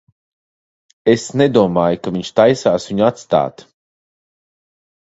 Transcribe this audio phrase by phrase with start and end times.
[1.13, 3.67] Es nedomāju, ka viņš taisās viņu atstāt.